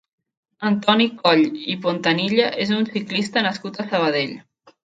Antoni 0.69 1.05
Coll 1.19 1.43
i 1.75 1.77
Pontanilla 1.85 2.49
és 2.65 2.75
un 2.81 2.89
ciclista 2.97 3.47
nascut 3.49 3.79
a 3.85 3.91
Sabadell. 3.93 4.35